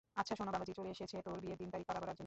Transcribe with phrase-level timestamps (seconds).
[0.19, 2.19] আচ্ছা শোন বাবাজি চলে এসেছে তোর বিয়ের দিন তারিখ পাকা করার জন্য।